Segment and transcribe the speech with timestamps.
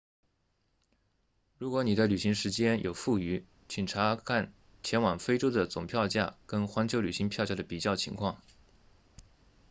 [1.59, 8.41] 如果你的旅行时间有富余请查看前往非洲的总票价跟环球旅行票价的比较情况